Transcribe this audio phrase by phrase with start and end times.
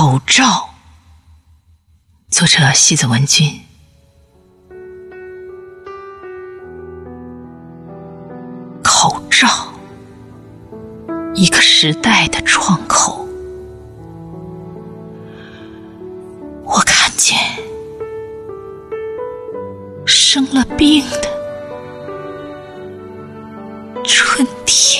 [0.00, 0.70] 口罩。
[2.30, 3.60] 作者西子文君。
[8.82, 9.46] 口罩
[11.34, 13.28] 一个时代的窗口。
[16.64, 17.36] 我看见
[20.06, 21.28] 生了病的
[24.02, 24.99] 春天。